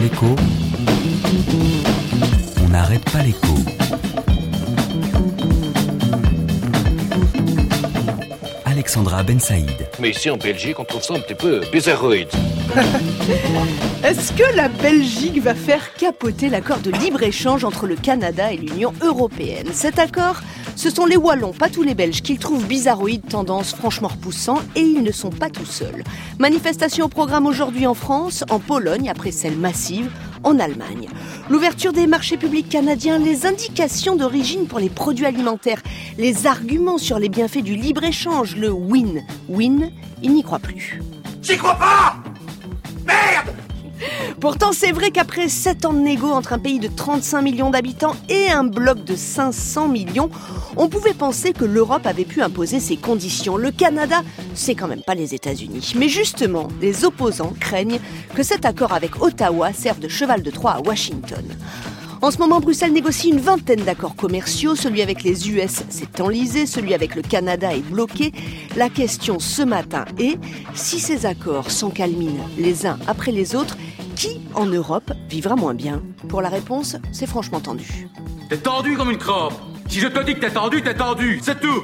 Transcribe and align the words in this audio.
l'écho, 0.00 0.34
on 2.64 2.68
n'arrête 2.68 3.04
pas 3.10 3.22
l'écho. 3.22 3.54
Alexandra 8.64 9.22
Ben 9.22 9.38
Saïd. 9.38 9.70
Mais 10.00 10.10
ici 10.10 10.30
en 10.30 10.36
Belgique, 10.38 10.78
on 10.78 10.84
trouve 10.84 11.02
ça 11.02 11.14
un 11.14 11.20
petit 11.20 11.34
peu 11.34 11.60
bizarroïde. 11.70 12.28
Est-ce 14.04 14.32
que 14.32 14.56
la 14.56 14.68
Belgique 14.68 15.40
va 15.42 15.54
faire 15.54 15.92
capoter 15.94 16.48
l'accord 16.48 16.78
de 16.78 16.90
libre-échange 16.90 17.64
entre 17.64 17.86
le 17.86 17.96
Canada 17.96 18.52
et 18.52 18.56
l'Union 18.56 18.94
européenne? 19.02 19.68
Cet 19.72 19.98
accord 19.98 20.40
ce 20.80 20.88
sont 20.88 21.04
les 21.04 21.18
Wallons, 21.18 21.52
pas 21.52 21.68
tous 21.68 21.82
les 21.82 21.94
Belges, 21.94 22.22
qui 22.22 22.32
le 22.32 22.38
trouvent 22.38 22.64
bizarroïde, 22.64 23.28
tendance 23.28 23.74
franchement 23.74 24.08
repoussant, 24.08 24.56
et 24.74 24.80
ils 24.80 25.02
ne 25.02 25.12
sont 25.12 25.28
pas 25.28 25.50
tout 25.50 25.66
seuls. 25.66 26.02
Manifestation 26.38 27.04
au 27.04 27.08
programme 27.08 27.44
aujourd'hui 27.44 27.86
en 27.86 27.92
France, 27.92 28.44
en 28.48 28.60
Pologne, 28.60 29.10
après 29.10 29.30
celle 29.30 29.58
massive, 29.58 30.10
en 30.42 30.58
Allemagne. 30.58 31.10
L'ouverture 31.50 31.92
des 31.92 32.06
marchés 32.06 32.38
publics 32.38 32.70
canadiens, 32.70 33.18
les 33.18 33.44
indications 33.44 34.16
d'origine 34.16 34.68
pour 34.68 34.78
les 34.78 34.88
produits 34.88 35.26
alimentaires, 35.26 35.82
les 36.16 36.46
arguments 36.46 36.96
sur 36.96 37.18
les 37.18 37.28
bienfaits 37.28 37.62
du 37.62 37.74
libre-échange, 37.74 38.56
le 38.56 38.70
win-win, 38.70 39.90
ils 40.22 40.32
n'y 40.32 40.42
croient 40.42 40.60
plus. 40.60 41.02
J'y 41.42 41.58
crois 41.58 41.76
pas 41.76 42.16
Pourtant, 44.40 44.72
c'est 44.72 44.92
vrai 44.92 45.10
qu'après 45.10 45.50
7 45.50 45.84
ans 45.84 45.92
de 45.92 45.98
négo 45.98 46.30
entre 46.30 46.54
un 46.54 46.58
pays 46.58 46.78
de 46.78 46.88
35 46.88 47.42
millions 47.42 47.68
d'habitants 47.68 48.16
et 48.30 48.48
un 48.48 48.64
bloc 48.64 49.04
de 49.04 49.14
500 49.14 49.88
millions, 49.88 50.30
on 50.78 50.88
pouvait 50.88 51.12
penser 51.12 51.52
que 51.52 51.66
l'Europe 51.66 52.06
avait 52.06 52.24
pu 52.24 52.40
imposer 52.40 52.80
ses 52.80 52.96
conditions. 52.96 53.58
Le 53.58 53.70
Canada, 53.70 54.22
c'est 54.54 54.74
quand 54.74 54.88
même 54.88 55.02
pas 55.02 55.14
les 55.14 55.34
États-Unis. 55.34 55.92
Mais 55.94 56.08
justement, 56.08 56.68
les 56.80 57.04
opposants 57.04 57.52
craignent 57.60 58.00
que 58.34 58.42
cet 58.42 58.64
accord 58.64 58.94
avec 58.94 59.22
Ottawa 59.22 59.74
serve 59.74 60.00
de 60.00 60.08
cheval 60.08 60.42
de 60.42 60.50
Troie 60.50 60.72
à 60.72 60.80
Washington. 60.80 61.44
En 62.22 62.30
ce 62.30 62.38
moment, 62.38 62.60
Bruxelles 62.60 62.92
négocie 62.92 63.28
une 63.28 63.40
vingtaine 63.40 63.82
d'accords 63.82 64.16
commerciaux. 64.16 64.74
Celui 64.74 65.02
avec 65.02 65.22
les 65.22 65.50
US 65.50 65.82
s'est 65.90 66.20
enlisé, 66.20 66.64
celui 66.64 66.94
avec 66.94 67.14
le 67.14 67.22
Canada 67.22 67.74
est 67.74 67.80
bloqué. 67.80 68.32
La 68.76 68.88
question 68.88 69.38
ce 69.38 69.62
matin 69.62 70.06
est 70.18 70.38
si 70.74 70.98
ces 70.98 71.26
accords 71.26 71.70
s'encalminent 71.70 72.46
les 72.58 72.86
uns 72.86 72.98
après 73.06 73.32
les 73.32 73.54
autres, 73.54 73.76
qui 74.20 74.38
en 74.54 74.66
Europe 74.66 75.12
vivra 75.30 75.56
moins 75.56 75.72
bien 75.72 76.02
Pour 76.28 76.42
la 76.42 76.50
réponse, 76.50 76.96
c'est 77.10 77.26
franchement 77.26 77.58
tendu. 77.58 78.06
T'es 78.50 78.58
tendu 78.58 78.94
comme 78.94 79.10
une 79.10 79.16
crampe 79.16 79.54
Si 79.88 79.98
je 79.98 80.08
te 80.08 80.22
dis 80.22 80.34
que 80.34 80.40
t'es 80.40 80.50
tendu, 80.50 80.82
t'es 80.82 80.92
tendu, 80.92 81.40
c'est 81.42 81.58
tout 81.58 81.82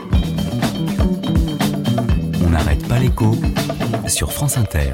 On 2.45 2.51
n'arrête 2.51 2.87
pas 2.87 2.99
l'écho 2.99 3.35
sur 4.07 4.31
France 4.33 4.59
Inter. 4.59 4.93